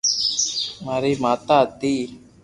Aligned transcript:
ماري 0.85 1.11
ماتا 1.23 1.59
ھتي 1.69 1.95